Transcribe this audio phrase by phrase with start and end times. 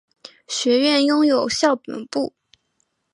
[0.47, 2.33] 学院拥有校本部。